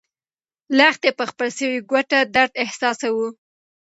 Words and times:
لښتې 0.77 1.09
په 1.17 1.23
خپله 1.29 1.51
سوې 1.57 1.77
ګوته 1.89 2.19
درد 2.35 2.51
احساساوه. 2.63 3.27